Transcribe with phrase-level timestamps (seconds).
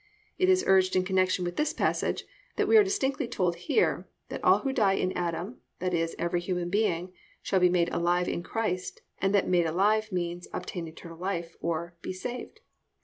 [0.21, 2.23] "+ It is urged in connection with this passage
[2.55, 6.39] that we are distinctly told here that all who die in Adam, that is every
[6.41, 11.19] human being, shall be made alive in Christ, and that "made alive" means "obtain eternal
[11.19, 12.61] life," or "be saved."